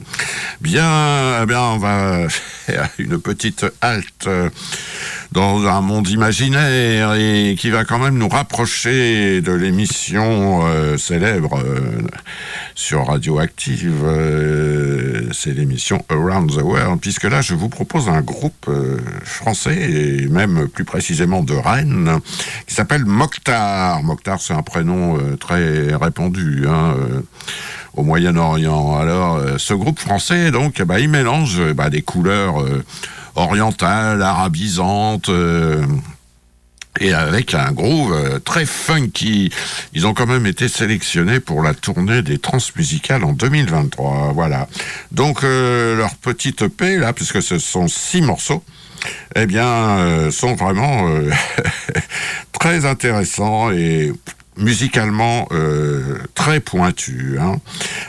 Bien, 0.62 1.42
eh 1.42 1.46
bien, 1.46 1.62
on 1.62 1.78
va 1.78 2.28
une 3.00 3.20
petite 3.20 3.66
halte 3.82 4.28
dans 5.38 5.68
un 5.68 5.82
monde 5.82 6.10
imaginaire 6.10 7.14
et 7.14 7.56
qui 7.60 7.70
va 7.70 7.86
quand 7.86 8.00
même 8.00 8.18
nous 8.18 8.28
rapprocher 8.28 9.40
de 9.40 9.52
l'émission 9.52 10.62
euh, 10.66 10.98
célèbre 10.98 11.60
euh, 11.64 12.02
sur 12.74 13.06
Radioactive. 13.06 14.02
Euh, 14.04 15.30
c'est 15.34 15.52
l'émission 15.52 16.04
Around 16.10 16.58
the 16.58 16.64
World, 16.64 17.00
puisque 17.00 17.26
là, 17.26 17.42
je 17.42 17.54
vous 17.54 17.70
propose 17.70 18.10
un 18.10 18.22
groupe 18.22 18.68
français, 19.24 19.78
et 19.78 20.28
même 20.28 20.68
plus 20.70 20.86
précisément 20.86 21.44
de 21.44 21.54
Rennes, 21.54 22.20
qui 22.66 22.74
s'appelle 22.74 23.06
Mokhtar. 23.06 24.02
Mokhtar, 24.02 24.42
c'est 24.42 24.56
un 24.56 24.64
prénom 24.64 25.20
très 25.40 25.94
répandu. 25.94 26.66
Hein, 26.68 26.96
au 27.94 28.04
Moyen-Orient. 28.04 28.96
Alors, 28.96 29.42
ce 29.58 29.74
groupe 29.74 29.98
français, 29.98 30.52
donc, 30.52 30.84
bah, 30.84 31.00
il 31.00 31.10
mélange 31.10 31.60
bah, 31.74 31.90
des 31.90 32.04
couleurs 32.04 32.64
orientale, 33.38 34.22
arabisante. 34.22 35.30
Euh, 35.30 35.86
et 37.00 37.14
avec 37.14 37.54
un 37.54 37.74
groove 37.74 38.12
euh, 38.12 38.40
très 38.40 38.66
funky. 38.66 39.52
Ils 39.94 40.08
ont 40.08 40.16
quand 40.16 40.26
même 40.26 40.48
été 40.48 40.68
sélectionnés 40.68 41.40
pour 41.40 41.62
la 41.62 41.76
tournée 41.76 42.24
des 42.24 42.40
transmusicales 42.40 43.24
en 43.24 43.34
2023. 43.34 44.32
Voilà. 44.34 44.68
Donc 45.12 45.44
euh, 45.44 45.96
leur 45.96 46.16
petite 46.16 46.64
EP 46.64 46.98
là, 46.98 47.14
puisque 47.14 47.44
ce 47.44 47.60
sont 47.60 47.88
six 47.88 48.22
morceaux, 48.22 48.64
eh 49.36 49.46
bien, 49.46 50.32
sont 50.32 50.56
vraiment 50.56 51.08
très 52.52 52.86
intéressants 52.86 53.70
et 53.70 54.12
musicalement 54.58 55.48
euh, 55.52 56.18
très 56.36 56.60
pointu. 56.60 57.38
Hein. 57.40 57.56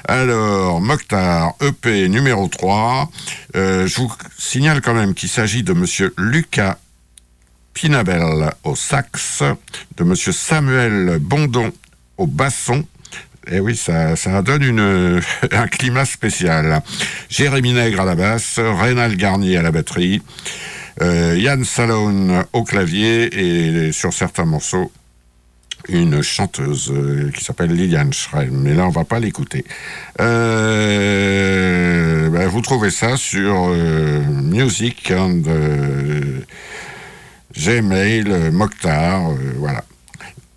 Alors, 0.07 0.81
Mokhtar, 0.81 1.55
EP 1.61 2.09
numéro 2.09 2.49
3. 2.49 3.11
Euh, 3.57 3.87
je 3.87 3.97
vous 3.97 4.13
signale 4.37 4.81
quand 4.81 4.95
même 4.95 5.15
qu'il 5.15 5.29
s'agit 5.29 5.63
de 5.63 5.73
monsieur 5.73 6.15
Lucas 6.17 6.79
Pinabel 7.75 8.51
au 8.65 8.75
sax, 8.75 9.43
de 9.97 10.05
monsieur 10.05 10.33
Samuel 10.33 11.19
Bondon 11.21 11.73
au 12.17 12.27
basson. 12.27 12.85
Et 13.47 13.57
eh 13.57 13.61
oui, 13.61 13.77
ça, 13.77 14.15
ça 14.17 14.43
donne 14.43 15.23
un 15.53 15.69
climat 15.69 16.05
spécial. 16.05 16.83
Jérémy 17.31 17.73
Nègre 17.73 18.01
à 18.03 18.05
la 18.05 18.15
basse, 18.15 18.59
Rénal 18.59 19.17
Garnier 19.17 19.57
à 19.57 19.63
la 19.63 19.71
batterie, 19.71 20.21
euh, 21.01 21.37
Yann 21.39 21.65
Salone 21.65 22.45
au 22.53 22.65
clavier 22.65 23.87
et 23.87 23.93
sur 23.93 24.13
certains 24.13 24.45
morceaux, 24.45 24.91
une 25.89 26.23
chanteuse 26.23 26.91
euh, 26.91 27.31
qui 27.35 27.45
s'appelle 27.45 27.73
Liliane 27.73 28.13
Schrein, 28.13 28.49
mais 28.51 28.75
là 28.75 28.87
on 28.87 28.91
va 28.91 29.05
pas 29.05 29.21
l'écouter. 29.21 29.65
Euh, 30.21 31.09
ben, 32.29 32.47
vous 32.49 32.61
trouvez 32.61 32.91
ça 32.91 33.17
sur 33.17 33.69
euh, 33.69 34.23
Music 34.25 35.11
and 35.11 35.43
euh, 35.47 36.41
Gmail 37.57 38.51
Mokhtar, 38.53 39.31
voilà. 39.57 39.85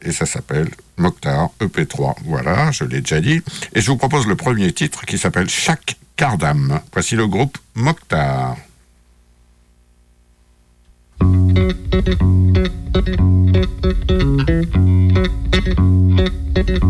Et 0.04 0.12
ça 0.12 0.26
s'appelle 0.26 0.70
Mokhtar 0.98 1.50
EP3, 1.60 2.16
voilà, 2.26 2.72
je 2.72 2.84
l'ai 2.84 3.02
déjà 3.02 3.22
dit. 3.22 3.42
Et 3.74 3.82
je 3.82 3.92
vous 3.92 3.98
propose 3.98 4.28
le 4.28 4.36
premier 4.36 4.72
titre 4.74 5.06
qui 5.06 5.18
s'appelle 5.18 5.50
Chaque 5.50 5.96
quart 6.16 6.38
d'âme. 6.38 6.80
Voici 6.94 7.16
le 7.16 7.28
groupe 7.28 7.58
Mokhtar. 7.76 8.58
Thank 16.64 16.84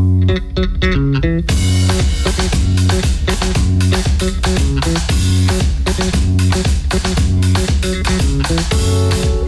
you. 9.30 9.41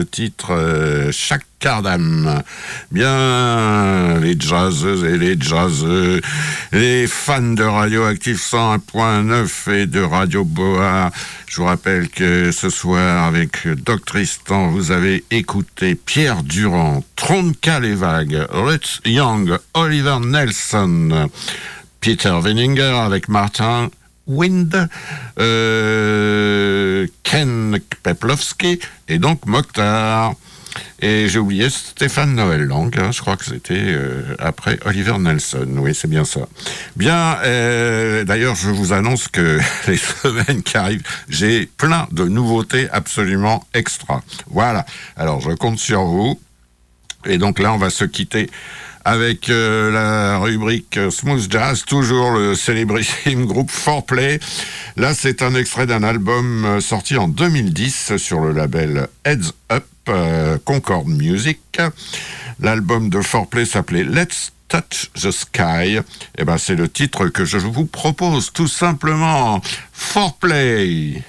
Le 0.00 0.06
titre 0.06 0.54
euh, 0.54 1.12
Chaque. 1.12 1.44
Bien, 2.90 4.18
les 4.18 4.40
jazzeuses 4.40 5.04
et 5.04 5.18
les 5.18 5.38
jazzeux, 5.38 6.22
les 6.72 7.06
fans 7.06 7.52
de 7.52 7.62
Radioactive 7.62 8.38
101.9 8.38 9.70
et 9.70 9.84
de 9.84 10.00
Radio 10.00 10.42
Boa, 10.42 11.10
je 11.46 11.56
vous 11.56 11.66
rappelle 11.66 12.08
que 12.08 12.50
ce 12.50 12.70
soir, 12.70 13.24
avec 13.24 13.68
Doc 13.68 14.06
Tristan, 14.06 14.68
vous 14.68 14.90
avez 14.90 15.22
écouté 15.30 15.96
Pierre 15.96 16.44
Durand, 16.44 17.04
Tronca 17.14 17.78
les 17.78 17.94
vagues, 17.94 18.46
Young, 19.04 19.58
Oliver 19.74 20.16
Nelson, 20.24 21.28
Peter 22.00 22.38
Veninger 22.40 22.96
avec 23.04 23.28
Martin 23.28 23.90
Wind, 24.30 24.88
euh, 25.38 27.06
Ken 27.22 27.78
Peplowski 28.02 28.78
et 29.08 29.18
donc 29.18 29.46
Mokhtar. 29.46 30.34
Et 31.02 31.28
j'ai 31.28 31.38
oublié 31.38 31.68
Stéphane 31.70 32.34
Noël 32.34 32.62
Lang, 32.62 32.94
hein, 32.98 33.10
je 33.10 33.20
crois 33.20 33.36
que 33.36 33.44
c'était 33.44 33.74
euh, 33.74 34.36
après 34.38 34.78
Oliver 34.84 35.18
Nelson. 35.18 35.66
Oui, 35.78 35.94
c'est 35.94 36.08
bien 36.08 36.24
ça. 36.24 36.42
Bien, 36.94 37.38
euh, 37.42 38.22
d'ailleurs, 38.24 38.54
je 38.54 38.68
vous 38.68 38.92
annonce 38.92 39.26
que 39.26 39.58
les 39.88 39.96
semaines 39.96 40.62
qui 40.62 40.76
arrivent, 40.76 41.02
j'ai 41.28 41.66
plein 41.66 42.06
de 42.12 42.24
nouveautés 42.24 42.88
absolument 42.90 43.66
extra. 43.74 44.22
Voilà. 44.50 44.84
Alors, 45.16 45.40
je 45.40 45.50
compte 45.50 45.78
sur 45.78 46.04
vous. 46.04 46.38
Et 47.26 47.38
donc 47.38 47.58
là, 47.58 47.72
on 47.72 47.78
va 47.78 47.90
se 47.90 48.04
quitter 48.04 48.48
avec 49.04 49.48
euh, 49.48 49.90
la 49.90 50.38
rubrique 50.38 50.98
Smooth 51.10 51.50
Jazz, 51.50 51.84
toujours 51.84 52.32
le 52.32 52.54
célébrissime 52.54 53.46
groupe 53.46 53.70
Foreplay. 53.70 54.40
Là, 54.96 55.14
c'est 55.14 55.42
un 55.42 55.54
extrait 55.54 55.86
d'un 55.86 56.02
album 56.02 56.64
euh, 56.64 56.80
sorti 56.80 57.16
en 57.16 57.28
2010 57.28 58.16
sur 58.16 58.40
le 58.40 58.52
label 58.52 59.08
Heads 59.24 59.52
Up 59.72 59.84
euh, 60.08 60.58
Concord 60.64 61.06
Music. 61.06 61.60
L'album 62.60 63.08
de 63.08 63.20
Foreplay 63.20 63.64
s'appelait 63.64 64.04
Let's 64.04 64.52
Touch 64.68 65.10
the 65.14 65.30
Sky. 65.30 65.96
Et 65.96 66.02
eh 66.38 66.44
ben, 66.44 66.58
c'est 66.58 66.76
le 66.76 66.88
titre 66.88 67.26
que 67.28 67.44
je 67.44 67.58
vous 67.58 67.86
propose, 67.86 68.52
tout 68.52 68.68
simplement. 68.68 69.60
Foreplay. 69.92 71.22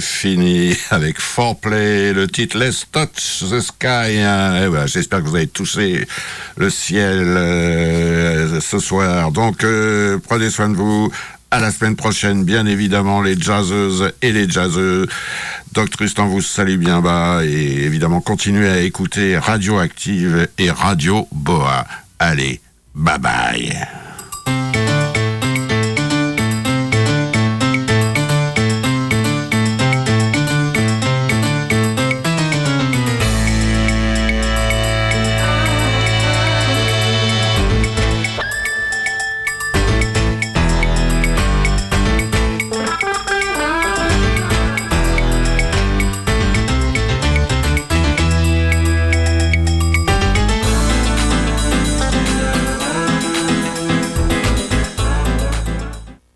Fini 0.00 0.76
avec 0.90 1.20
Foreplay, 1.20 2.12
le 2.12 2.26
titre 2.26 2.58
Let's 2.58 2.86
Touch 2.90 3.44
the 3.50 3.60
Sky. 3.60 4.18
Hein. 4.20 4.62
Eh 4.64 4.68
ben, 4.68 4.86
j'espère 4.86 5.22
que 5.22 5.28
vous 5.28 5.36
avez 5.36 5.46
touché 5.46 6.06
le 6.56 6.70
ciel 6.70 7.22
euh, 7.36 8.60
ce 8.60 8.78
soir. 8.78 9.30
Donc, 9.32 9.64
euh, 9.64 10.18
prenez 10.26 10.50
soin 10.50 10.68
de 10.68 10.76
vous. 10.76 11.10
À 11.52 11.58
la 11.58 11.72
semaine 11.72 11.96
prochaine, 11.96 12.44
bien 12.44 12.64
évidemment, 12.64 13.22
les 13.22 13.36
jazzeuses 13.36 14.12
et 14.22 14.30
les 14.30 14.48
jazzeux. 14.48 15.08
Doc 15.72 15.90
Tristan 15.90 16.28
vous 16.28 16.42
salue 16.42 16.76
bien 16.76 17.00
bas 17.00 17.40
et 17.44 17.84
évidemment, 17.84 18.20
continuez 18.20 18.68
à 18.68 18.80
écouter 18.80 19.36
Radioactive 19.36 20.48
et 20.58 20.70
Radio 20.70 21.26
Boa. 21.32 21.86
Allez, 22.20 22.60
bye 22.94 23.18
bye. 23.18 23.99